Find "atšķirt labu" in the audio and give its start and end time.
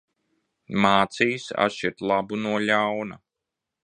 1.65-2.41